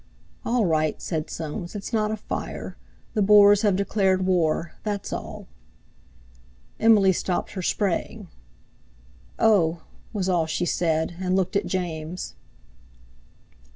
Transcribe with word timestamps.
"All 0.43 0.65
right!" 0.65 0.99
said 0.99 1.29
Soames, 1.29 1.75
"it's 1.75 1.93
not 1.93 2.09
a 2.09 2.17
fire. 2.17 2.75
The 3.13 3.21
Boers 3.21 3.61
have 3.61 3.75
declared 3.75 4.25
war—that's 4.25 5.13
all." 5.13 5.45
Emily 6.79 7.13
stopped 7.13 7.51
her 7.51 7.61
spraying. 7.61 8.27
"Oh!" 9.37 9.83
was 10.11 10.27
all 10.27 10.47
she 10.47 10.65
said, 10.65 11.17
and 11.21 11.35
looked 11.35 11.55
at 11.55 11.67
James. 11.67 12.33